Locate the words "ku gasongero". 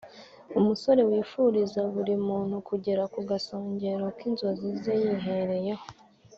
3.13-4.05